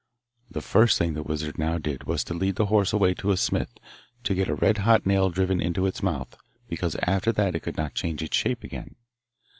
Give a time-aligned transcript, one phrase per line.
[0.49, 3.37] The first thing the wizard now did was to lead the horse away to a
[3.37, 3.69] smith
[4.23, 6.35] to get a red hot nail driven into its mouth,
[6.67, 8.95] because after that it could not change its shape again.